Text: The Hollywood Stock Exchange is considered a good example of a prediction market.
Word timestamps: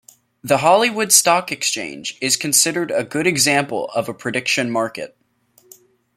The 0.43 0.57
Hollywood 0.57 1.11
Stock 1.11 1.51
Exchange 1.51 2.17
is 2.21 2.35
considered 2.35 2.89
a 2.89 3.03
good 3.03 3.27
example 3.27 3.85
of 3.93 4.09
a 4.09 4.15
prediction 4.15 4.71
market. 4.71 5.15